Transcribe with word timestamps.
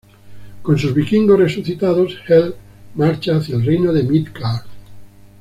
Con 0.63 0.79
sus 0.79 0.95
vikingos 0.95 1.37
resucitados, 1.37 2.17
Hel 2.27 2.55
marcha 2.95 3.33
hacia 3.35 3.55
el 3.55 3.63
reino 3.63 3.93
de 3.93 4.01
Midgard. 4.01 4.65